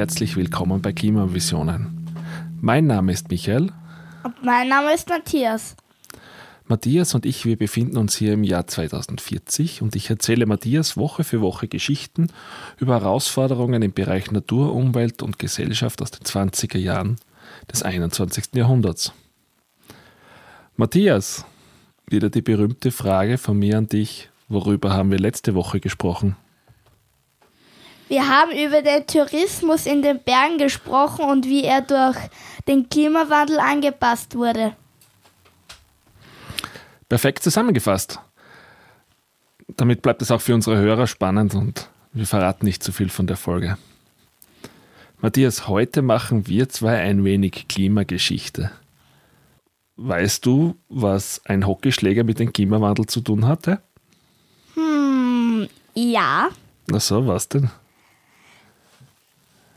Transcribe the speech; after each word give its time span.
Herzlich 0.00 0.34
willkommen 0.34 0.80
bei 0.80 0.94
Klimavisionen. 0.94 2.08
Mein 2.58 2.86
Name 2.86 3.12
ist 3.12 3.28
Michael. 3.28 3.70
Und 4.22 4.42
mein 4.42 4.66
Name 4.66 4.94
ist 4.94 5.10
Matthias. 5.10 5.76
Matthias 6.64 7.14
und 7.14 7.26
ich, 7.26 7.44
wir 7.44 7.58
befinden 7.58 7.98
uns 7.98 8.16
hier 8.16 8.32
im 8.32 8.42
Jahr 8.42 8.66
2040 8.66 9.82
und 9.82 9.94
ich 9.94 10.08
erzähle 10.08 10.46
Matthias 10.46 10.96
Woche 10.96 11.22
für 11.22 11.42
Woche 11.42 11.68
Geschichten 11.68 12.28
über 12.78 12.94
Herausforderungen 12.94 13.82
im 13.82 13.92
Bereich 13.92 14.30
Natur, 14.30 14.74
Umwelt 14.74 15.22
und 15.22 15.38
Gesellschaft 15.38 16.00
aus 16.00 16.10
den 16.10 16.24
20er 16.24 16.78
Jahren 16.78 17.16
des 17.70 17.82
21. 17.82 18.54
Jahrhunderts. 18.54 19.12
Matthias, 20.76 21.44
wieder 22.06 22.30
die 22.30 22.40
berühmte 22.40 22.90
Frage 22.90 23.36
von 23.36 23.58
mir 23.58 23.76
an 23.76 23.86
dich. 23.86 24.30
Worüber 24.48 24.94
haben 24.94 25.10
wir 25.10 25.18
letzte 25.18 25.54
Woche 25.54 25.78
gesprochen? 25.78 26.36
Wir 28.10 28.26
haben 28.26 28.50
über 28.50 28.82
den 28.82 29.06
Tourismus 29.06 29.86
in 29.86 30.02
den 30.02 30.18
Bergen 30.18 30.58
gesprochen 30.58 31.26
und 31.26 31.46
wie 31.46 31.62
er 31.62 31.80
durch 31.80 32.16
den 32.66 32.88
Klimawandel 32.88 33.60
angepasst 33.60 34.34
wurde. 34.34 34.74
Perfekt 37.08 37.44
zusammengefasst. 37.44 38.18
Damit 39.68 40.02
bleibt 40.02 40.22
es 40.22 40.32
auch 40.32 40.40
für 40.40 40.56
unsere 40.56 40.76
Hörer 40.76 41.06
spannend 41.06 41.54
und 41.54 41.88
wir 42.12 42.26
verraten 42.26 42.66
nicht 42.66 42.82
zu 42.82 42.90
viel 42.90 43.10
von 43.10 43.28
der 43.28 43.36
Folge. 43.36 43.78
Matthias, 45.20 45.68
heute 45.68 46.02
machen 46.02 46.48
wir 46.48 46.68
zwei 46.68 46.98
ein 46.98 47.22
wenig 47.22 47.68
Klimageschichte. 47.68 48.72
Weißt 49.94 50.44
du, 50.44 50.74
was 50.88 51.42
ein 51.44 51.64
Hockeyschläger 51.64 52.24
mit 52.24 52.40
dem 52.40 52.52
Klimawandel 52.52 53.06
zu 53.06 53.20
tun 53.20 53.46
hatte? 53.46 53.80
Hm, 54.74 55.68
ja. 55.94 56.48
Na 56.88 56.98
so, 56.98 57.24
was 57.28 57.48
denn? 57.48 57.70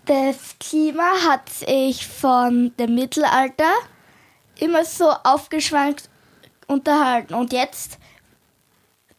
Das 0.05 0.55
Klima 0.59 1.09
hat 1.27 1.47
sich 1.49 2.05
von 2.05 2.73
dem 2.77 2.95
Mittelalter 2.95 3.71
immer 4.59 4.83
so 4.83 5.05
aufgeschwankt 5.23 6.09
unterhalten. 6.67 7.33
Und 7.33 7.53
jetzt, 7.53 7.99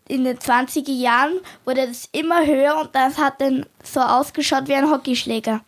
in 0.08 0.24
den 0.24 0.36
20er 0.36 0.92
Jahren, 0.92 1.40
wurde 1.64 1.86
das 1.86 2.08
immer 2.12 2.46
höher 2.46 2.78
und 2.80 2.94
das 2.94 3.16
hat 3.16 3.40
dann 3.40 3.64
so 3.82 4.00
ausgeschaut 4.00 4.68
wie 4.68 4.74
ein 4.74 4.90
Hockeyschläger. 4.90 5.62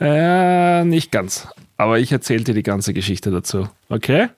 Äh, 0.00 0.84
nicht 0.84 1.12
ganz. 1.12 1.46
Aber 1.76 1.98
ich 1.98 2.10
erzähle 2.10 2.44
dir 2.44 2.54
die 2.54 2.62
ganze 2.62 2.94
Geschichte 2.94 3.30
dazu. 3.30 3.68
Okay? 3.90 4.28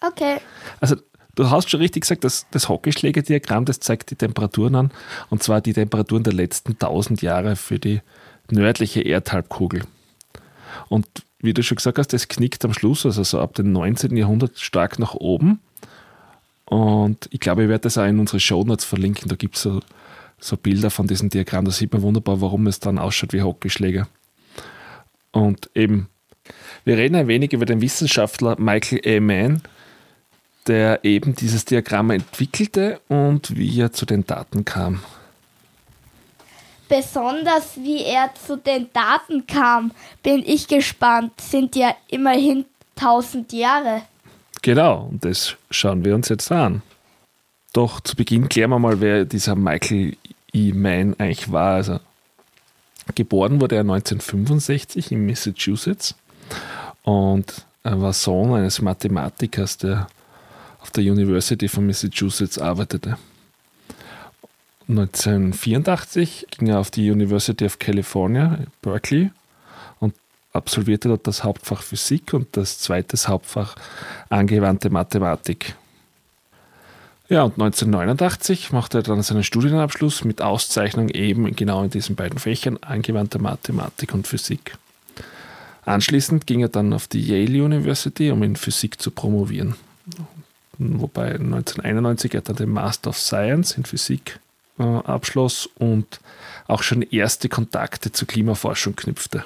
Okay. 0.00 0.36
Also, 0.80 0.96
du 1.34 1.50
hast 1.50 1.70
schon 1.70 1.80
richtig 1.80 2.02
gesagt, 2.02 2.22
dass 2.22 2.46
das 2.52 2.68
Hockeyschlägerdiagramm, 2.68 3.64
das 3.64 3.80
zeigt 3.80 4.10
die 4.10 4.16
Temperaturen 4.16 4.76
an. 4.76 4.90
Und 5.28 5.42
zwar 5.42 5.60
die 5.60 5.72
Temperaturen 5.72 6.22
der 6.22 6.34
letzten 6.34 6.72
1000 6.72 7.22
Jahre 7.22 7.56
für 7.56 7.80
die 7.80 8.00
nördliche 8.50 9.02
Erdhalbkugel. 9.02 9.82
Und 10.88 11.06
wie 11.40 11.54
du 11.54 11.62
schon 11.62 11.76
gesagt 11.76 11.98
hast, 11.98 12.12
das 12.12 12.28
knickt 12.28 12.64
am 12.64 12.72
Schluss, 12.72 13.06
also 13.06 13.22
so 13.22 13.40
ab 13.40 13.54
dem 13.54 13.72
19. 13.72 14.16
Jahrhundert 14.16 14.58
stark 14.58 14.98
nach 14.98 15.14
oben. 15.14 15.60
Und 16.64 17.28
ich 17.30 17.40
glaube, 17.40 17.62
ich 17.62 17.68
werde 17.68 17.82
das 17.82 17.96
auch 17.96 18.06
in 18.06 18.18
unsere 18.18 18.40
Shownotes 18.40 18.84
verlinken. 18.84 19.28
Da 19.28 19.36
gibt 19.36 19.56
es 19.56 19.62
so, 19.62 19.80
so 20.38 20.56
Bilder 20.56 20.90
von 20.90 21.06
diesem 21.06 21.28
Diagramm. 21.30 21.64
Da 21.64 21.70
sieht 21.70 21.92
man 21.92 22.02
wunderbar, 22.02 22.40
warum 22.40 22.66
es 22.66 22.80
dann 22.80 22.98
ausschaut 22.98 23.32
wie 23.32 23.42
Hockeyschläger. 23.42 24.08
Und 25.30 25.70
eben, 25.74 26.08
wir 26.84 26.96
reden 26.98 27.14
ein 27.14 27.28
wenig 27.28 27.52
über 27.52 27.66
den 27.66 27.80
Wissenschaftler 27.80 28.56
Michael 28.58 29.00
A. 29.06 29.20
Mann, 29.20 29.62
der 30.66 31.04
eben 31.04 31.34
dieses 31.34 31.64
Diagramm 31.64 32.10
entwickelte 32.10 33.00
und 33.08 33.56
wie 33.56 33.80
er 33.80 33.92
zu 33.92 34.04
den 34.04 34.26
Daten 34.26 34.64
kam. 34.64 35.00
Besonders 36.88 37.76
wie 37.76 38.02
er 38.02 38.30
zu 38.34 38.56
den 38.56 38.88
Daten 38.92 39.46
kam, 39.46 39.92
bin 40.22 40.42
ich 40.44 40.68
gespannt. 40.68 41.40
Sind 41.40 41.76
ja 41.76 41.94
immerhin 42.08 42.64
1000 42.96 43.52
Jahre. 43.52 44.02
Genau, 44.62 45.08
und 45.10 45.24
das 45.24 45.56
schauen 45.70 46.04
wir 46.04 46.14
uns 46.14 46.28
jetzt 46.28 46.50
an. 46.50 46.82
Doch 47.72 48.00
zu 48.00 48.16
Beginn 48.16 48.48
klären 48.48 48.70
wir 48.70 48.78
mal, 48.78 49.00
wer 49.00 49.24
dieser 49.24 49.54
Michael 49.54 50.16
E. 50.52 50.72
Mann 50.72 51.14
eigentlich 51.18 51.52
war. 51.52 51.74
Also, 51.74 52.00
geboren 53.14 53.60
wurde 53.60 53.76
er 53.76 53.82
1965 53.82 55.12
in 55.12 55.26
Massachusetts 55.26 56.14
und 57.02 57.66
er 57.82 58.00
war 58.00 58.12
Sohn 58.12 58.54
eines 58.54 58.82
Mathematikers, 58.82 59.78
der 59.78 60.08
auf 60.80 60.90
der 60.90 61.04
University 61.04 61.68
von 61.68 61.86
Massachusetts 61.86 62.58
arbeitete. 62.58 63.16
1984 64.88 66.46
ging 66.50 66.68
er 66.68 66.78
auf 66.78 66.90
die 66.90 67.10
University 67.10 67.64
of 67.66 67.78
California, 67.78 68.58
Berkeley, 68.80 69.30
absolvierte 70.52 71.08
dort 71.08 71.26
das 71.26 71.44
Hauptfach 71.44 71.82
Physik 71.82 72.34
und 72.34 72.56
das 72.56 72.78
zweite 72.78 73.16
Hauptfach 73.28 73.76
angewandte 74.28 74.90
Mathematik. 74.90 75.74
Ja, 77.28 77.42
und 77.42 77.54
1989 77.54 78.72
machte 78.72 78.98
er 78.98 79.02
dann 79.02 79.22
seinen 79.22 79.44
Studienabschluss 79.44 80.24
mit 80.24 80.40
Auszeichnung 80.40 81.10
eben 81.10 81.54
genau 81.54 81.84
in 81.84 81.90
diesen 81.90 82.16
beiden 82.16 82.38
Fächern 82.38 82.78
angewandte 82.78 83.38
Mathematik 83.38 84.14
und 84.14 84.26
Physik. 84.26 84.76
Anschließend 85.84 86.46
ging 86.46 86.60
er 86.60 86.68
dann 86.68 86.92
auf 86.92 87.06
die 87.06 87.20
Yale 87.20 87.64
University, 87.64 88.30
um 88.30 88.42
in 88.42 88.56
Physik 88.56 89.00
zu 89.00 89.10
promovieren. 89.10 89.74
Wobei 90.78 91.32
1991 91.32 92.34
er 92.34 92.40
dann 92.40 92.56
den 92.56 92.70
Master 92.70 93.10
of 93.10 93.18
Science 93.18 93.72
in 93.72 93.84
Physik 93.84 94.40
äh, 94.78 94.82
abschloss 94.82 95.68
und 95.78 96.20
auch 96.66 96.82
schon 96.82 97.02
erste 97.02 97.48
Kontakte 97.48 98.12
zur 98.12 98.28
Klimaforschung 98.28 98.96
knüpfte. 98.96 99.44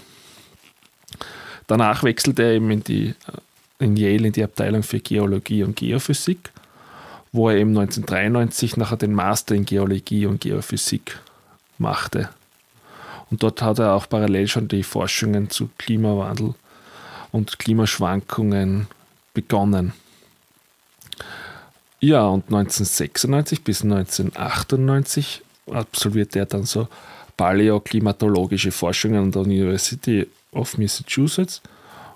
Danach 1.67 2.03
wechselte 2.03 2.43
er 2.43 2.53
eben 2.53 2.71
in, 2.71 2.85
die, 2.85 3.09
äh, 3.09 3.85
in 3.85 3.97
Yale 3.97 4.27
in 4.29 4.33
die 4.33 4.45
Abteilung 4.45 4.83
für 4.83 5.01
Geologie 5.01 5.63
und 5.63 5.77
Geophysik, 5.77 6.51
wo 7.33 7.49
er 7.49 7.57
eben 7.57 7.71
1993 7.71 8.77
nachher 8.77 8.97
den 8.97 9.15
Master 9.15 9.55
in 9.55 9.65
Geologie 9.65 10.27
und 10.27 10.41
Geophysik 10.41 11.19
machte. 11.79 12.29
Und 13.31 13.43
dort 13.43 13.63
hat 13.63 13.79
er 13.79 13.95
auch 13.95 14.09
parallel 14.09 14.47
schon 14.49 14.69
die 14.69 14.83
Forschungen 14.83 15.49
zu 15.49 15.71
Klimawandel 15.79 16.55
und 17.31 17.59
Klimaschwankungen 17.59 18.89
begonnen. 19.33 19.95
Ja, 22.05 22.27
und 22.27 22.47
1996 22.47 23.63
bis 23.63 23.85
1998 23.85 25.41
absolvierte 25.71 26.41
er 26.41 26.47
dann 26.47 26.65
so 26.65 26.89
paläoklimatologische 27.37 28.73
Forschungen 28.73 29.23
an 29.23 29.31
der 29.31 29.43
University 29.43 30.27
of 30.51 30.77
Massachusetts 30.79 31.63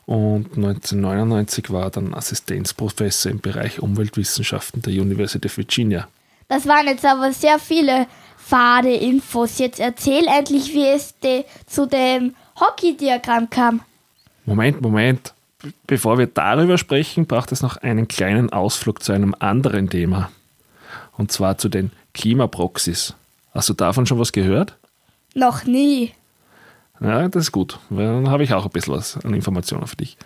und 0.06 0.56
1999 0.56 1.70
war 1.70 1.84
er 1.84 1.90
dann 1.90 2.14
Assistenzprofessor 2.14 3.30
im 3.30 3.38
Bereich 3.38 3.78
Umweltwissenschaften 3.78 4.82
der 4.82 4.92
University 4.92 5.46
of 5.46 5.56
Virginia. 5.56 6.08
Das 6.48 6.66
waren 6.66 6.88
jetzt 6.88 7.04
aber 7.04 7.32
sehr 7.32 7.60
viele 7.60 8.08
fade 8.36 8.92
Infos. 8.92 9.58
Jetzt 9.58 9.78
erzähl 9.78 10.26
endlich, 10.26 10.74
wie 10.74 10.88
es 10.88 11.16
de 11.20 11.44
zu 11.66 11.86
dem 11.86 12.34
Hockey-Diagramm 12.58 13.50
kam. 13.50 13.82
Moment, 14.46 14.80
Moment. 14.80 15.32
Bevor 15.86 16.18
wir 16.18 16.26
darüber 16.26 16.78
sprechen, 16.78 17.26
braucht 17.26 17.52
es 17.52 17.62
noch 17.62 17.78
einen 17.78 18.08
kleinen 18.08 18.52
Ausflug 18.52 19.02
zu 19.02 19.12
einem 19.12 19.34
anderen 19.38 19.88
Thema. 19.88 20.30
Und 21.16 21.32
zwar 21.32 21.58
zu 21.58 21.68
den 21.68 21.92
Klimaproxys. 22.14 23.14
Hast 23.52 23.68
du 23.68 23.74
davon 23.74 24.06
schon 24.06 24.18
was 24.18 24.32
gehört? 24.32 24.76
Noch 25.34 25.64
nie. 25.64 26.12
Ja, 27.00 27.28
das 27.28 27.44
ist 27.44 27.52
gut. 27.52 27.78
Dann 27.90 28.28
habe 28.28 28.44
ich 28.44 28.52
auch 28.52 28.64
ein 28.64 28.70
bisschen 28.70 28.94
was 28.94 29.16
an 29.24 29.34
Informationen 29.34 29.86
für 29.86 29.96
dich. 29.96 30.16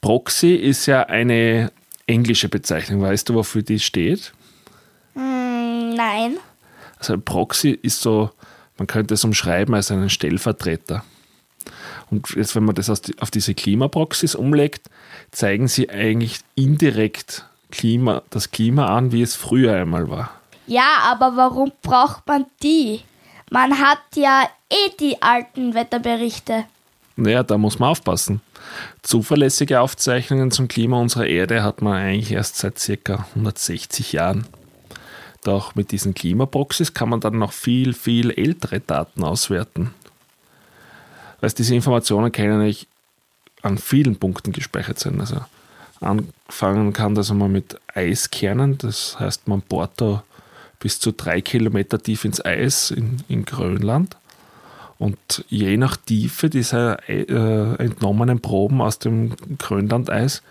Proxy 0.00 0.54
ist 0.54 0.86
ja 0.86 1.02
eine 1.02 1.72
englische 2.06 2.48
Bezeichnung. 2.48 3.02
Weißt 3.02 3.28
du, 3.28 3.34
wofür 3.34 3.62
die 3.62 3.80
steht? 3.80 4.32
Mm, 5.14 5.94
nein. 5.94 6.36
Also 6.98 7.12
ein 7.14 7.22
Proxy 7.22 7.70
ist 7.70 8.00
so, 8.00 8.30
man 8.76 8.86
könnte 8.86 9.14
es 9.14 9.24
umschreiben 9.24 9.74
als 9.74 9.90
einen 9.90 10.10
Stellvertreter. 10.10 11.04
Und 12.10 12.30
jetzt, 12.30 12.54
wenn 12.54 12.64
man 12.64 12.74
das 12.74 12.88
auf 12.90 13.30
diese 13.30 13.54
Klimaproxys 13.54 14.34
umlegt, 14.34 14.88
zeigen 15.30 15.68
sie 15.68 15.90
eigentlich 15.90 16.40
indirekt 16.54 17.44
Klima, 17.70 18.22
das 18.30 18.50
Klima 18.50 18.86
an, 18.96 19.12
wie 19.12 19.22
es 19.22 19.36
früher 19.36 19.74
einmal 19.74 20.08
war. 20.08 20.30
Ja, 20.66 20.98
aber 21.04 21.36
warum 21.36 21.72
braucht 21.82 22.26
man 22.26 22.46
die? 22.62 23.02
Man 23.50 23.78
hat 23.78 24.00
ja 24.14 24.48
eh 24.70 24.90
die 25.00 25.20
alten 25.22 25.74
Wetterberichte. 25.74 26.64
Naja, 27.16 27.42
da 27.42 27.58
muss 27.58 27.78
man 27.78 27.90
aufpassen. 27.90 28.40
Zuverlässige 29.02 29.80
Aufzeichnungen 29.80 30.50
zum 30.50 30.68
Klima 30.68 31.00
unserer 31.00 31.26
Erde 31.26 31.62
hat 31.62 31.82
man 31.82 31.94
eigentlich 31.94 32.32
erst 32.32 32.56
seit 32.56 32.76
ca. 33.04 33.26
160 33.34 34.12
Jahren. 34.12 34.46
Doch 35.42 35.74
mit 35.74 35.92
diesen 35.92 36.14
Klimaproxys 36.14 36.94
kann 36.94 37.08
man 37.08 37.20
dann 37.20 37.38
noch 37.38 37.52
viel, 37.52 37.94
viel 37.94 38.30
ältere 38.30 38.80
Daten 38.80 39.24
auswerten. 39.24 39.94
Weil 41.40 41.50
diese 41.50 41.74
Informationen 41.74 42.32
können 42.32 42.60
eigentlich 42.60 42.86
an 43.62 43.78
vielen 43.78 44.16
Punkten 44.16 44.52
gespeichert 44.52 44.98
sein. 44.98 45.20
Also 45.20 45.40
anfangen 46.00 46.92
kann 46.92 47.14
das 47.14 47.30
einmal 47.30 47.48
mit 47.48 47.80
Eiskernen, 47.94 48.78
das 48.78 49.18
heißt, 49.18 49.48
man 49.48 49.62
bohrt 49.62 49.92
da 50.00 50.22
bis 50.80 51.00
zu 51.00 51.12
drei 51.12 51.40
Kilometer 51.40 52.00
tief 52.00 52.24
ins 52.24 52.44
Eis 52.44 52.90
in, 52.90 53.22
in 53.28 53.44
Grönland 53.44 54.16
Und 54.98 55.44
je 55.48 55.76
nach 55.76 55.96
Tiefe 55.96 56.50
dieser 56.50 57.08
äh, 57.08 57.74
entnommenen 57.82 58.40
Proben 58.40 58.80
aus 58.80 58.98
dem 58.98 59.34
Grönlandeis 59.58 60.42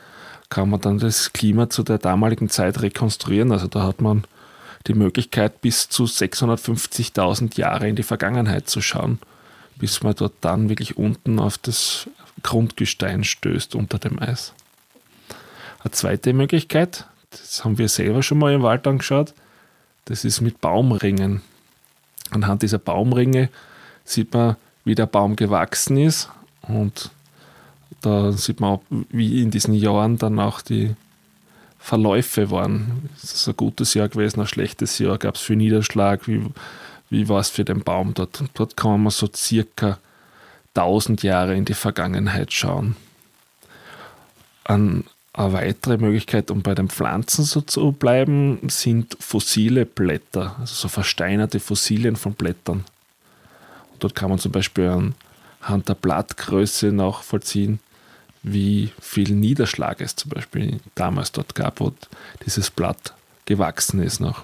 kann 0.49 0.69
man 0.69 0.79
dann 0.79 0.99
das 0.99 1.33
Klima 1.33 1.69
zu 1.69 1.83
der 1.83 1.97
damaligen 1.97 2.49
Zeit 2.49 2.81
rekonstruieren. 2.81 3.51
Also 3.51 3.67
da 3.67 3.83
hat 3.83 4.01
man 4.01 4.23
die 4.87 4.93
Möglichkeit, 4.93 5.59
bis 5.59 5.89
zu 5.89 6.05
650.000 6.05 7.57
Jahre 7.57 7.89
in 7.89 7.97
die 7.97 8.03
Vergangenheit 8.03 8.69
zu 8.69 8.81
schauen, 8.81 9.19
bis 9.79 10.03
man 10.03 10.15
dort 10.15 10.33
dann 10.41 10.69
wirklich 10.69 10.97
unten 10.97 11.39
auf 11.39 11.57
das 11.57 12.09
Grundgestein 12.43 13.23
stößt 13.23 13.75
unter 13.75 13.99
dem 13.99 14.19
Eis. 14.19 14.53
Eine 15.79 15.91
zweite 15.91 16.33
Möglichkeit, 16.33 17.05
das 17.29 17.63
haben 17.63 17.77
wir 17.77 17.89
selber 17.89 18.23
schon 18.23 18.39
mal 18.39 18.53
im 18.53 18.63
Wald 18.63 18.87
angeschaut, 18.87 19.33
das 20.05 20.25
ist 20.25 20.41
mit 20.41 20.61
Baumringen. 20.61 21.41
Anhand 22.31 22.61
dieser 22.61 22.79
Baumringe 22.79 23.49
sieht 24.03 24.33
man, 24.33 24.55
wie 24.85 24.95
der 24.95 25.05
Baum 25.05 25.35
gewachsen 25.35 25.97
ist 25.97 26.29
und 26.61 27.11
da 28.01 28.31
sieht 28.31 28.59
man 28.59 28.71
auch, 28.71 28.83
wie 28.89 29.41
in 29.41 29.51
diesen 29.51 29.73
Jahren 29.73 30.17
dann 30.17 30.39
auch 30.39 30.61
die 30.61 30.95
Verläufe 31.79 32.51
waren. 32.51 33.09
Ist 33.21 33.35
es 33.35 33.47
ein 33.47 33.57
gutes 33.57 33.93
Jahr 33.93 34.09
gewesen, 34.09 34.41
ein 34.41 34.47
schlechtes 34.47 34.99
Jahr? 34.99 35.17
Gab 35.17 35.35
es 35.35 35.41
viel 35.41 35.55
Niederschlag? 35.55 36.27
Wie, 36.27 36.41
wie 37.09 37.29
war 37.29 37.39
es 37.39 37.49
für 37.49 37.63
den 37.63 37.81
Baum 37.81 38.13
dort? 38.13 38.41
Und 38.41 38.51
dort 38.53 38.75
kann 38.75 39.03
man 39.03 39.11
so 39.11 39.29
circa 39.33 39.97
1000 40.75 41.23
Jahre 41.23 41.55
in 41.55 41.65
die 41.65 41.73
Vergangenheit 41.73 42.53
schauen. 42.53 42.95
An 44.63 45.05
eine 45.33 45.53
weitere 45.53 45.97
Möglichkeit, 45.97 46.49
um 46.49 46.61
bei 46.63 46.73
den 46.73 46.89
Pflanzen 46.89 47.45
so 47.45 47.61
zu 47.61 47.91
bleiben, 47.91 48.59
sind 48.69 49.15
fossile 49.19 49.85
Blätter, 49.85 50.55
also 50.59 50.73
so 50.73 50.87
versteinerte 50.87 51.59
Fossilien 51.59 52.15
von 52.15 52.33
Blättern. 52.33 52.83
Und 53.93 54.03
dort 54.03 54.15
kann 54.15 54.29
man 54.29 54.39
zum 54.39 54.51
Beispiel 54.51 55.13
anhand 55.61 55.89
der 55.89 55.93
Blattgröße 55.93 56.91
nachvollziehen, 56.91 57.79
wie 58.41 58.91
viel 58.99 59.31
Niederschlag 59.35 60.01
es 60.01 60.15
zum 60.15 60.29
Beispiel 60.29 60.79
damals 60.95 61.31
dort 61.31 61.53
gab, 61.53 61.79
wo 61.79 61.93
dieses 62.45 62.71
Blatt 62.71 63.13
gewachsen 63.45 64.01
ist 64.01 64.19
noch. 64.19 64.43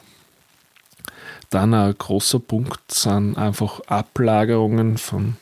Dann 1.53 1.75
ein 1.75 1.93
großer 1.95 2.39
Punkt 2.39 2.91
sind 2.91 3.37
einfach 3.37 3.79
Ablagerungen 3.81 4.97
von 4.97 5.37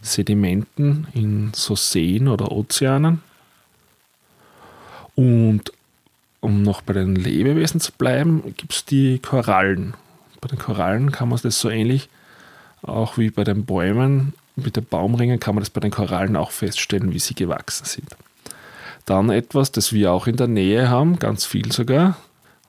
Sedimenten 0.00 1.06
in 1.14 1.52
so 1.54 1.76
Seen 1.76 2.26
oder 2.26 2.50
Ozeanen. 2.50 3.22
Und 5.14 5.72
um 6.40 6.62
noch 6.62 6.82
bei 6.82 6.94
den 6.94 7.14
Lebewesen 7.14 7.78
zu 7.78 7.92
bleiben, 7.92 8.42
gibt 8.56 8.72
es 8.72 8.84
die 8.84 9.20
Korallen. 9.20 9.94
Bei 10.40 10.48
den 10.48 10.58
Korallen 10.58 11.12
kann 11.12 11.28
man 11.28 11.38
das 11.40 11.60
so 11.60 11.70
ähnlich 11.70 12.08
auch 12.82 13.16
wie 13.16 13.30
bei 13.30 13.44
den 13.44 13.64
Bäumen 13.64 14.34
mit 14.56 14.74
den 14.74 14.84
Baumringen 14.84 15.38
kann 15.38 15.54
man 15.54 15.62
das 15.62 15.70
bei 15.70 15.80
den 15.80 15.92
Korallen 15.92 16.34
auch 16.34 16.50
feststellen, 16.50 17.12
wie 17.12 17.20
sie 17.20 17.34
gewachsen 17.34 17.84
sind. 17.84 18.08
Dann 19.06 19.30
etwas, 19.30 19.70
das 19.70 19.92
wir 19.92 20.10
auch 20.10 20.26
in 20.26 20.36
der 20.36 20.48
Nähe 20.48 20.90
haben, 20.90 21.20
ganz 21.20 21.44
viel 21.44 21.70
sogar. 21.70 22.16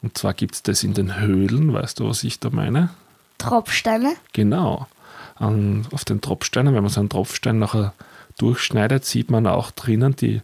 Und 0.03 0.17
zwar 0.17 0.33
gibt 0.33 0.55
es 0.55 0.63
das 0.63 0.83
in 0.83 0.93
den 0.93 1.19
Höhlen. 1.19 1.73
Weißt 1.73 1.99
du, 1.99 2.07
was 2.07 2.23
ich 2.23 2.39
da 2.39 2.49
meine? 2.51 2.89
Tropfsteine? 3.39 4.13
Genau. 4.33 4.87
An, 5.35 5.87
auf 5.91 6.05
den 6.05 6.21
Tropfsteinen, 6.21 6.75
wenn 6.75 6.83
man 6.83 6.91
so 6.91 6.99
einen 6.99 7.09
Tropfstein 7.09 7.57
nachher 7.57 7.93
durchschneidet, 8.37 9.05
sieht 9.05 9.31
man 9.31 9.47
auch 9.47 9.71
drinnen 9.71 10.15
die 10.15 10.41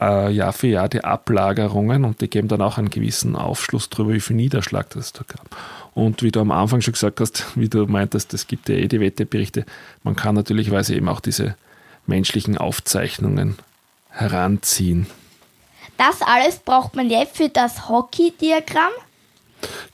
äh, 0.00 0.30
Jahr 0.30 0.52
für 0.52 0.68
Jahr 0.68 0.88
die 0.88 1.04
Ablagerungen 1.04 2.04
und 2.04 2.20
die 2.20 2.28
geben 2.28 2.48
dann 2.48 2.62
auch 2.62 2.78
einen 2.78 2.90
gewissen 2.90 3.36
Aufschluss 3.36 3.90
darüber, 3.90 4.12
wie 4.12 4.20
viel 4.20 4.36
Niederschlag 4.36 4.90
das 4.90 5.12
da 5.12 5.22
gab. 5.26 5.56
Und 5.94 6.22
wie 6.22 6.30
du 6.30 6.40
am 6.40 6.50
Anfang 6.50 6.80
schon 6.80 6.92
gesagt 6.92 7.20
hast, 7.20 7.44
wie 7.56 7.68
du 7.68 7.86
meintest, 7.86 8.32
es 8.34 8.46
gibt 8.46 8.68
ja 8.68 8.76
eh 8.76 8.88
die 8.88 9.00
Wetterberichte, 9.00 9.64
man 10.02 10.16
kann 10.16 10.34
natürlicherweise 10.34 10.94
eben 10.94 11.08
auch 11.08 11.20
diese 11.20 11.56
menschlichen 12.06 12.56
Aufzeichnungen 12.56 13.56
heranziehen. 14.10 15.06
Das 15.96 16.22
alles 16.22 16.58
braucht 16.58 16.94
man 16.94 17.10
jetzt 17.10 17.36
für 17.36 17.48
das 17.48 17.88
Hockey-Diagramm? 17.88 18.92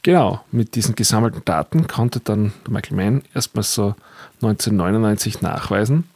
Genau, 0.03 0.41
mit 0.51 0.75
diesen 0.75 0.95
gesammelten 0.95 1.45
Daten 1.45 1.87
konnte 1.87 2.21
dann 2.21 2.53
Michael 2.69 2.97
Mann 2.97 3.23
erstmal 3.35 3.63
so 3.63 3.95
1999 4.43 5.41
nachweisen, 5.41 6.09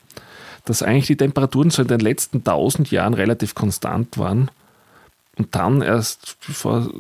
dass 0.64 0.82
eigentlich 0.82 1.06
die 1.06 1.16
Temperaturen 1.16 1.70
so 1.70 1.82
in 1.82 1.88
den 1.88 2.00
letzten 2.00 2.38
1000 2.38 2.90
Jahren 2.90 3.14
relativ 3.14 3.54
konstant 3.54 4.18
waren 4.18 4.50
und 5.36 5.54
dann 5.54 5.82
erst 5.82 6.36
vor 6.40 6.90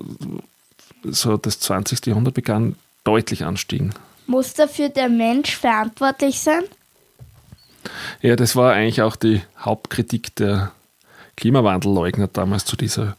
so 1.02 1.36
das 1.36 1.58
20. 1.60 2.06
Jahrhundert 2.06 2.34
begann, 2.34 2.76
deutlich 3.04 3.44
anstiegen. 3.44 3.92
Muss 4.26 4.54
dafür 4.54 4.88
der 4.88 5.08
Mensch 5.08 5.56
verantwortlich 5.56 6.40
sein? 6.40 6.62
Ja, 8.20 8.34
das 8.36 8.56
war 8.56 8.72
eigentlich 8.72 9.02
auch 9.02 9.16
die 9.16 9.42
Hauptkritik 9.58 10.34
der 10.36 10.72
Klimawandelleugner 11.36 12.28
damals 12.28 12.64
zu 12.64 12.76
dieser 12.76 13.16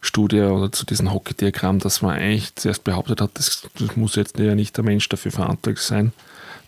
Studie 0.00 0.40
oder 0.40 0.72
zu 0.72 0.86
diesem 0.86 1.12
Hockey-Diagramm, 1.12 1.78
dass 1.78 2.00
man 2.00 2.16
eigentlich 2.16 2.54
zuerst 2.56 2.84
behauptet 2.84 3.20
hat, 3.20 3.30
das, 3.34 3.68
das 3.78 3.96
muss 3.96 4.14
jetzt 4.14 4.38
ja 4.38 4.54
nicht 4.54 4.76
der 4.76 4.84
Mensch 4.84 5.08
dafür 5.08 5.32
verantwortlich 5.32 5.84
sein. 5.84 6.12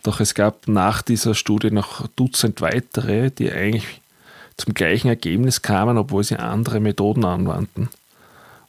Doch 0.03 0.19
es 0.19 0.35
gab 0.35 0.67
nach 0.67 1.01
dieser 1.01 1.33
Studie 1.33 1.71
noch 1.71 2.07
Dutzend 2.15 2.61
weitere, 2.61 3.31
die 3.31 3.51
eigentlich 3.51 4.01
zum 4.57 4.73
gleichen 4.73 5.07
Ergebnis 5.07 5.61
kamen, 5.61 5.97
obwohl 5.97 6.23
sie 6.23 6.37
andere 6.37 6.79
Methoden 6.79 7.25
anwandten 7.25 7.89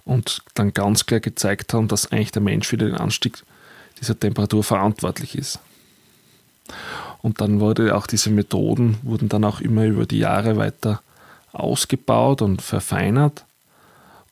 und 0.04 0.42
dann 0.54 0.72
ganz 0.72 1.06
klar 1.06 1.20
gezeigt 1.20 1.74
haben, 1.74 1.88
dass 1.88 2.12
eigentlich 2.12 2.32
der 2.32 2.42
Mensch 2.42 2.68
für 2.68 2.78
den 2.78 2.94
Anstieg 2.94 3.42
dieser 4.00 4.18
Temperatur 4.18 4.62
verantwortlich 4.62 5.36
ist. 5.36 5.58
Und 7.22 7.40
dann 7.40 7.60
wurde 7.60 7.96
auch 7.96 8.06
diese 8.06 8.30
Methoden 8.30 8.98
wurden 9.02 9.28
dann 9.28 9.44
auch 9.44 9.60
immer 9.60 9.84
über 9.84 10.06
die 10.06 10.18
Jahre 10.18 10.56
weiter 10.56 11.02
ausgebaut 11.54 12.42
und 12.42 12.62
verfeinert. 12.62 13.44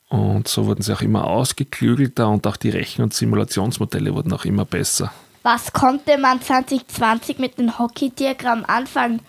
Und 0.09 0.47
so 0.47 0.67
wurden 0.67 0.83
sie 0.83 0.93
auch 0.93 1.01
immer 1.01 1.27
ausgeklügelter 1.27 2.29
und 2.29 2.47
auch 2.47 2.57
die 2.57 2.69
Rechen- 2.69 3.03
und 3.03 3.15
Simulationsmodelle 3.15 4.15
wurden 4.15 4.33
auch 4.33 4.45
immer 4.45 4.65
besser. 4.65 5.13
Was 5.43 5.73
konnte 5.73 6.19
man 6.19 6.41
2020 6.41 7.39
mit 7.39 7.59
dem 7.59 7.79
Hockey-Diagramm 7.79 8.65
anfangen 8.67 9.21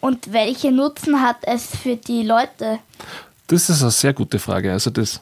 und 0.00 0.32
welche 0.32 0.70
Nutzen 0.70 1.20
hat 1.20 1.38
es 1.42 1.76
für 1.76 1.96
die 1.96 2.22
Leute? 2.22 2.78
Das 3.48 3.68
ist 3.68 3.82
eine 3.82 3.90
sehr 3.90 4.12
gute 4.12 4.38
Frage. 4.38 4.72
Also 4.72 4.90
das 4.90 5.20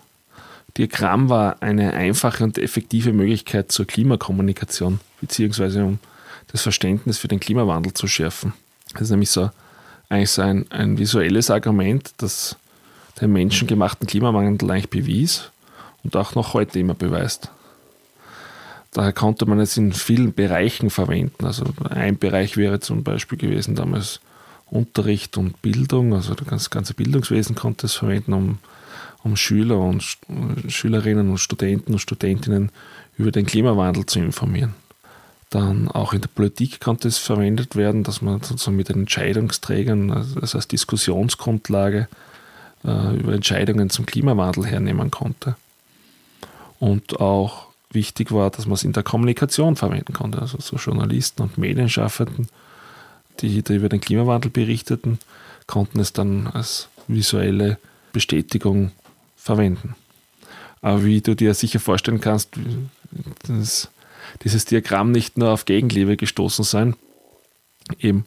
Diagramm 0.77 1.31
war 1.31 1.57
eine 1.61 1.95
einfache 1.95 2.45
und 2.45 2.59
effektive 2.59 3.12
Möglichkeit 3.12 3.73
zur 3.73 3.87
Klimakommunikation, 3.87 5.00
beziehungsweise 5.21 5.83
um 5.83 5.99
das 6.49 6.62
Verständnis 6.62 7.19
für 7.19 7.29
den 7.29 7.41
Klimawandel 7.41 7.95
zu 7.95 8.07
schärfen. 8.07 8.53
Das 8.93 9.03
ist 9.03 9.11
nämlich 9.11 9.31
so 9.31 9.50
eigentlich 10.09 10.31
so 10.31 10.43
ein, 10.43 10.71
ein 10.71 10.99
visuelles 10.99 11.51
Argument, 11.51 12.11
das 12.19 12.57
den 13.21 13.33
menschengemachten 13.33 14.07
Klimawandel 14.07 14.71
eigentlich 14.71 14.91
bewies 14.91 15.51
und 16.05 16.17
auch 16.17 16.35
noch 16.35 16.55
heute 16.55 16.79
immer 16.79 16.95
beweist. 16.95 17.51
Daher 18.93 19.13
konnte 19.13 19.47
man 19.47 19.61
es 19.61 19.77
in 19.77 19.93
vielen 19.93 20.33
Bereichen 20.33 20.91
verwenden. 20.91 21.45
Also 21.45 21.65
ein 21.91 22.19
Bereich 22.19 22.57
wäre 22.57 22.81
zum 22.81 23.05
Beispiel 23.05 23.39
gewesen 23.39 23.75
damals 23.75 24.21
Unterricht 24.71 25.37
und 25.37 25.61
Bildung, 25.63 26.15
also 26.15 26.35
das 26.35 26.71
ganze 26.71 26.95
Bildungswesen 26.95 27.55
konnte 27.55 27.87
es 27.87 27.95
verwenden, 27.95 28.33
um 28.33 28.59
um 29.27 29.37
Schüler 29.37 29.79
und 29.79 30.05
Schülerinnen 30.69 31.29
und 31.29 31.39
Studenten 31.39 31.93
und 31.93 31.99
Studentinnen 31.99 32.71
über 33.19 33.33
den 33.33 33.45
Klimawandel 33.45 34.07
zu 34.07 34.21
informieren. 34.21 34.75
Dann 35.50 35.88
auch 35.88 36.12
in 36.12 36.21
der 36.21 36.29
Politik 36.29 36.81
konnte 36.81 37.07
es 37.07 37.19
verwendet 37.19 37.76
werden, 37.76 38.03
dass 38.03 38.21
man 38.21 38.41
sozusagen 38.43 38.76
mit 38.76 38.88
den 38.88 39.00
Entscheidungsträgern, 39.00 40.11
also 40.11 40.41
als 40.41 40.69
Diskussionsgrundlage, 40.69 42.09
äh, 42.85 43.17
über 43.17 43.33
Entscheidungen 43.33 43.91
zum 43.91 44.07
Klimawandel 44.07 44.67
hernehmen 44.67 45.11
konnte. 45.11 45.57
Und 46.81 47.21
auch 47.21 47.67
wichtig 47.91 48.33
war, 48.33 48.50
dass 48.50 48.67
man 48.67 48.75
es 48.75 48.85
in 48.85 48.93
der 48.93 49.03
Kommunikation 49.03 49.76
verwenden 49.76 50.12
konnte. 50.12 50.41
Also 50.41 50.59
so 50.61 50.76
Journalisten 50.76 51.43
und 51.43 51.59
Medienschaffenden, 51.59 52.49
die 53.41 53.62
über 53.69 53.88
den 53.88 54.00
Klimawandel 54.00 54.50
berichteten, 54.50 55.19
konnten 55.67 56.00
es 56.00 56.12
dann 56.12 56.49
als 56.49 56.88
visuelle 57.07 57.79
Bestätigung 58.12 58.93
verwenden. 59.37 59.95
Aber 60.81 61.05
wie 61.05 61.21
du 61.21 61.35
dir 61.35 61.55
sicher 61.55 61.81
vorstellen 61.81 62.21
kannst, 62.21 62.50
dass 63.47 63.91
dieses 64.43 64.64
Diagramm 64.64 65.12
nicht 65.12 65.38
nur 65.38 65.50
auf 65.50 65.64
Gegenliebe 65.64 66.16
gestoßen 66.16 66.64
sein. 66.64 66.97
Eben 67.99 68.25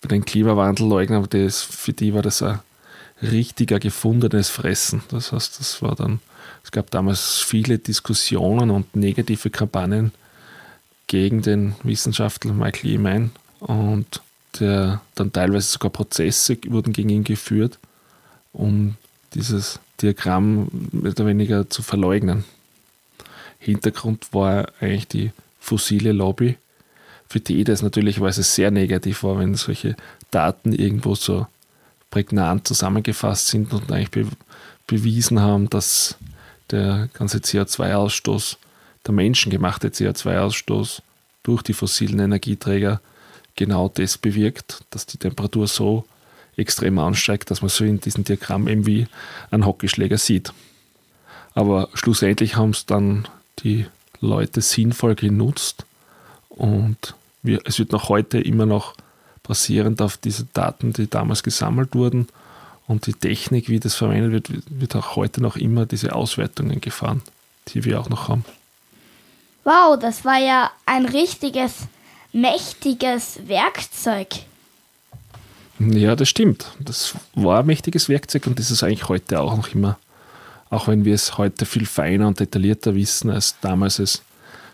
für 0.00 0.08
den 0.08 0.24
Klimawandelleugner, 0.24 1.26
das, 1.28 1.62
für 1.62 1.92
die 1.92 2.14
war 2.14 2.22
das 2.22 2.42
ein 2.42 2.60
richtiger 3.22 3.78
gefundenes 3.78 4.48
Fressen. 4.48 5.02
Das 5.08 5.32
heißt, 5.32 5.60
das 5.60 5.82
war 5.82 5.94
dann, 5.94 6.20
es 6.64 6.72
gab 6.72 6.90
damals 6.90 7.38
viele 7.38 7.78
Diskussionen 7.78 8.70
und 8.70 8.96
negative 8.96 9.50
Kampagnen 9.50 10.12
gegen 11.06 11.42
den 11.42 11.74
Wissenschaftler 11.82 12.52
Michael 12.52 12.94
Emein 12.94 13.30
und 13.60 14.22
der 14.58 15.00
dann 15.14 15.32
teilweise 15.32 15.70
sogar 15.70 15.90
Prozesse 15.90 16.58
wurden 16.66 16.92
gegen 16.92 17.10
ihn 17.10 17.24
geführt, 17.24 17.78
um 18.52 18.96
dieses 19.34 19.78
Diagramm 20.00 20.68
mehr 20.90 21.12
oder 21.12 21.26
weniger 21.26 21.70
zu 21.70 21.82
verleugnen. 21.82 22.44
Hintergrund 23.58 24.32
war 24.32 24.68
eigentlich 24.80 25.08
die 25.08 25.30
fossile 25.62 26.12
Lobby, 26.12 26.58
für 27.28 27.40
die 27.40 27.64
das 27.64 27.82
natürlich, 27.82 28.20
weil 28.20 28.30
es 28.30 28.54
sehr 28.54 28.70
negativ 28.70 29.22
war, 29.22 29.38
wenn 29.38 29.54
solche 29.54 29.96
Daten 30.30 30.72
irgendwo 30.72 31.14
so 31.14 31.46
prägnant 32.10 32.66
zusammengefasst 32.66 33.48
sind 33.48 33.72
und 33.72 33.90
eigentlich 33.90 34.10
be 34.10 34.26
bewiesen 34.88 35.40
haben, 35.40 35.70
dass 35.70 36.16
der 36.70 37.08
ganze 37.14 37.38
CO2-Ausstoß, 37.38 38.56
der 39.06 39.14
menschengemachte 39.14 39.88
CO2-Ausstoß 39.88 41.00
durch 41.44 41.62
die 41.62 41.72
fossilen 41.72 42.18
Energieträger 42.18 43.00
genau 43.54 43.88
das 43.88 44.18
bewirkt, 44.18 44.84
dass 44.90 45.06
die 45.06 45.18
Temperatur 45.18 45.68
so 45.68 46.04
extrem 46.56 46.98
ansteigt, 46.98 47.50
dass 47.50 47.62
man 47.62 47.68
so 47.68 47.84
in 47.84 48.00
diesem 48.00 48.24
Diagramm 48.24 48.66
eben 48.66 48.84
wie 48.84 49.06
einen 49.50 49.64
Hockeyschläger 49.64 50.18
sieht. 50.18 50.52
Aber 51.54 51.88
schlussendlich 51.94 52.56
haben 52.56 52.70
es 52.70 52.84
dann 52.84 53.28
die 53.60 53.86
Leute 54.22 54.60
sinnvoll 54.60 55.14
genutzt 55.14 55.84
und 56.48 57.14
wir, 57.42 57.60
es 57.64 57.78
wird 57.78 57.92
noch 57.92 58.08
heute 58.08 58.40
immer 58.40 58.66
noch 58.66 58.94
basierend 59.42 60.00
auf 60.00 60.16
diese 60.16 60.44
Daten, 60.52 60.92
die 60.92 61.10
damals 61.10 61.42
gesammelt 61.42 61.94
wurden 61.94 62.28
und 62.86 63.06
die 63.06 63.14
Technik, 63.14 63.68
wie 63.68 63.80
das 63.80 63.94
verwendet 63.94 64.32
wird, 64.48 64.62
wird 64.68 64.96
auch 64.96 65.16
heute 65.16 65.42
noch 65.42 65.56
immer 65.56 65.86
diese 65.86 66.14
Auswertungen 66.14 66.80
gefahren, 66.80 67.22
die 67.68 67.84
wir 67.84 68.00
auch 68.00 68.08
noch 68.08 68.28
haben. 68.28 68.44
Wow, 69.64 69.98
das 69.98 70.24
war 70.24 70.38
ja 70.38 70.70
ein 70.86 71.06
richtiges, 71.06 71.86
mächtiges 72.32 73.40
Werkzeug. 73.46 74.28
Ja, 75.78 76.16
das 76.16 76.28
stimmt. 76.28 76.66
Das 76.78 77.14
war 77.34 77.60
ein 77.60 77.66
mächtiges 77.66 78.08
Werkzeug 78.08 78.46
und 78.46 78.58
das 78.58 78.70
ist 78.70 78.82
eigentlich 78.82 79.08
heute 79.08 79.40
auch 79.40 79.56
noch 79.56 79.68
immer, 79.74 79.98
auch 80.72 80.88
wenn 80.88 81.04
wir 81.04 81.14
es 81.14 81.36
heute 81.36 81.66
viel 81.66 81.84
feiner 81.84 82.26
und 82.26 82.40
detaillierter 82.40 82.94
wissen, 82.94 83.30
als 83.30 83.60
damals 83.60 83.98
es, 83.98 84.22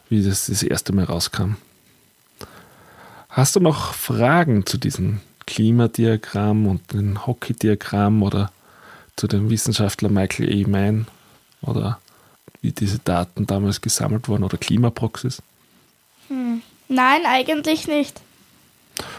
wie 0.09 0.23
das 0.23 0.47
das 0.47 0.62
erste 0.62 0.93
Mal 0.93 1.05
rauskam. 1.05 1.57
Hast 3.28 3.57
du 3.57 3.61
noch 3.61 3.95
Fragen 3.95 4.64
zu 4.64 4.78
diesem 4.78 5.21
Klimadiagramm 5.47 6.69
und 6.69 6.93
dem 6.93 7.26
Hockey-Diagramm 7.26 8.23
oder 8.23 8.52
zu 9.17 9.26
dem 9.26 9.50
Wissenschaftler 9.50 10.09
Michael 10.09 10.49
E. 10.49 10.64
Mann 10.67 11.09
oder 11.62 11.99
wie 12.62 12.71
diese 12.71 13.00
Daten 13.00 13.47
damals 13.47 13.81
gesammelt 13.81 14.28
wurden 14.28 14.45
oder 14.45 14.57
Klimaproxys? 14.57 15.43
Hm. 16.28 16.62
Nein, 16.87 17.23
eigentlich 17.26 17.88
nicht. 17.88 18.21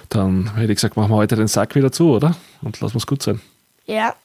Dann 0.08 0.56
hätte 0.56 0.72
ich 0.72 0.78
gesagt, 0.78 0.96
machen 0.96 1.12
wir 1.12 1.18
heute 1.18 1.36
den 1.36 1.48
Sack 1.50 1.76
wieder 1.76 1.92
zu, 1.92 2.12
oder? 2.12 2.38
Und 2.62 2.80
lassen 2.80 2.94
wir 2.94 3.00
es 3.00 3.08
gut 3.08 3.22
sein. 3.22 3.42
Ja. 3.86 4.16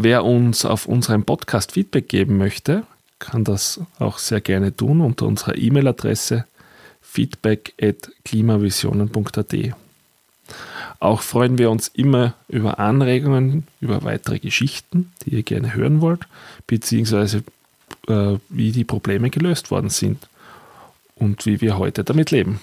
Wer 0.00 0.24
uns 0.24 0.64
auf 0.64 0.86
unserem 0.86 1.24
Podcast 1.24 1.72
Feedback 1.72 2.08
geben 2.08 2.38
möchte, 2.38 2.84
kann 3.18 3.42
das 3.42 3.80
auch 3.98 4.18
sehr 4.18 4.40
gerne 4.40 4.76
tun 4.76 5.00
unter 5.00 5.26
unserer 5.26 5.58
E-Mail-Adresse 5.58 6.44
feedback.klimavisionen.at. 7.02 9.54
Auch 11.00 11.22
freuen 11.22 11.58
wir 11.58 11.72
uns 11.72 11.88
immer 11.88 12.34
über 12.46 12.78
Anregungen, 12.78 13.66
über 13.80 14.04
weitere 14.04 14.38
Geschichten, 14.38 15.12
die 15.26 15.30
ihr 15.30 15.42
gerne 15.42 15.74
hören 15.74 16.00
wollt, 16.00 16.28
beziehungsweise 16.68 17.42
äh, 18.06 18.36
wie 18.50 18.70
die 18.70 18.84
Probleme 18.84 19.30
gelöst 19.30 19.72
worden 19.72 19.90
sind 19.90 20.28
und 21.16 21.44
wie 21.44 21.60
wir 21.60 21.76
heute 21.76 22.04
damit 22.04 22.30
leben. 22.30 22.60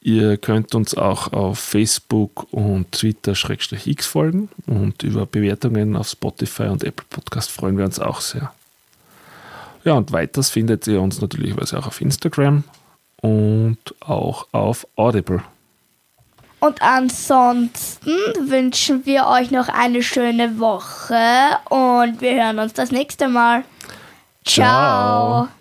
Ihr 0.00 0.36
könnt 0.36 0.74
uns 0.74 0.94
auch 0.94 1.32
auf 1.32 1.58
Facebook 1.58 2.46
und 2.52 2.92
Twitter-X 2.92 4.06
folgen 4.06 4.48
und 4.66 5.02
über 5.02 5.26
Bewertungen 5.26 5.96
auf 5.96 6.08
Spotify 6.08 6.64
und 6.64 6.84
Apple 6.84 7.06
Podcast 7.10 7.50
freuen 7.50 7.76
wir 7.76 7.84
uns 7.84 7.98
auch 7.98 8.20
sehr. 8.20 8.52
Ja, 9.84 9.94
und 9.94 10.12
weiters 10.12 10.50
findet 10.50 10.86
ihr 10.86 11.00
uns 11.00 11.20
natürlich 11.20 11.54
auch 11.74 11.86
auf 11.86 12.00
Instagram 12.00 12.64
und 13.20 13.78
auch 14.00 14.46
auf 14.52 14.86
Audible. 14.96 15.42
Und 16.60 16.82
ansonsten 16.82 18.10
wünschen 18.48 19.04
wir 19.06 19.26
euch 19.26 19.50
noch 19.50 19.68
eine 19.68 20.02
schöne 20.02 20.58
Woche 20.58 21.58
und 21.68 22.20
wir 22.20 22.42
hören 22.42 22.58
uns 22.58 22.72
das 22.72 22.90
nächste 22.90 23.28
Mal. 23.28 23.64
Ciao. 24.44 25.46
Ciao. 25.46 25.55